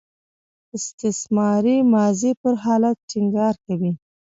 استمراري 1.07 1.77
ماضي 1.93 2.31
پر 2.41 2.53
حالت 2.63 2.97
ټینګار 3.09 3.55
کوي. 3.65 3.91